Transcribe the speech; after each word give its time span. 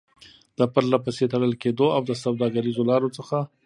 د 0.57 0.61
پرلپسې 0.73 1.25
تړل 1.33 1.53
کېدو 1.63 1.85
او 1.95 2.01
د 2.09 2.11
سوداګريزو 2.23 2.81
لارو 2.89 3.09
څخه 3.17 3.37